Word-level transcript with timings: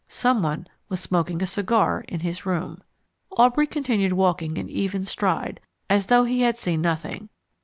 Someone 0.07 0.65
was 0.89 0.99
smoking 0.99 1.43
a 1.43 1.45
cigar 1.45 2.03
in 2.07 2.21
his 2.21 2.43
room. 2.43 2.81
Aubrey 3.37 3.67
continued 3.67 4.13
walking 4.13 4.57
in 4.57 4.67
even 4.67 5.05
stride, 5.05 5.59
as 5.91 6.07
though 6.07 6.23
he 6.23 6.41
had 6.41 6.57
seen 6.57 6.81
nothing. 6.81 7.29